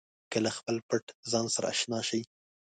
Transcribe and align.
که 0.31 0.37
له 0.45 0.51
خپل 0.57 0.75
پټ 0.87 1.05
ځان 1.31 1.45
سره 1.55 1.67
اشنا 1.73 1.99
شئ. 2.09 2.21